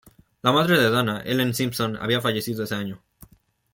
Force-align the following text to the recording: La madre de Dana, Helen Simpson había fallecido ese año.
La 0.41 0.51
madre 0.51 0.79
de 0.79 0.89
Dana, 0.89 1.21
Helen 1.25 1.53
Simpson 1.53 1.95
había 1.95 2.21
fallecido 2.21 2.63
ese 2.63 2.73
año. 2.73 3.03